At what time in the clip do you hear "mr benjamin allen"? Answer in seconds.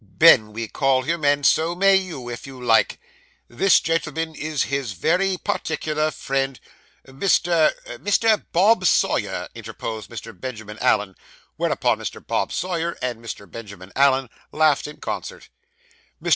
10.09-11.15, 13.23-14.27